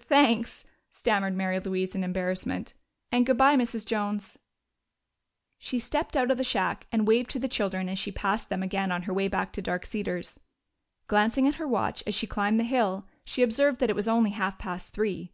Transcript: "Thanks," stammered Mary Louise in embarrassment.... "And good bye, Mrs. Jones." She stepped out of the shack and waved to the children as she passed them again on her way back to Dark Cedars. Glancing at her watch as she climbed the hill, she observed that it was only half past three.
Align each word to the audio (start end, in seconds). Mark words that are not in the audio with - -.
"Thanks," 0.00 0.64
stammered 0.92 1.36
Mary 1.36 1.60
Louise 1.60 1.94
in 1.94 2.02
embarrassment.... 2.02 2.72
"And 3.12 3.26
good 3.26 3.36
bye, 3.36 3.54
Mrs. 3.54 3.84
Jones." 3.84 4.38
She 5.58 5.78
stepped 5.78 6.16
out 6.16 6.30
of 6.30 6.38
the 6.38 6.42
shack 6.42 6.86
and 6.90 7.06
waved 7.06 7.28
to 7.32 7.38
the 7.38 7.48
children 7.48 7.86
as 7.90 7.98
she 7.98 8.10
passed 8.10 8.48
them 8.48 8.62
again 8.62 8.90
on 8.90 9.02
her 9.02 9.12
way 9.12 9.28
back 9.28 9.52
to 9.52 9.60
Dark 9.60 9.84
Cedars. 9.84 10.40
Glancing 11.06 11.46
at 11.46 11.56
her 11.56 11.68
watch 11.68 12.02
as 12.06 12.14
she 12.14 12.26
climbed 12.26 12.58
the 12.58 12.64
hill, 12.64 13.04
she 13.26 13.42
observed 13.42 13.78
that 13.80 13.90
it 13.90 13.94
was 13.96 14.08
only 14.08 14.30
half 14.30 14.58
past 14.58 14.94
three. 14.94 15.32